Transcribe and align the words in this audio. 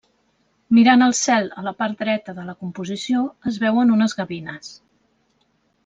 Mirant 0.77 1.05
al 1.07 1.11
cel 1.19 1.49
a 1.61 1.65
la 1.67 1.73
part 1.83 2.01
dreta 2.01 2.35
de 2.39 2.47
la 2.49 2.57
composició 2.63 3.21
es 3.53 3.61
veuen 3.67 3.93
unes 3.99 4.19
gavines. 4.23 4.73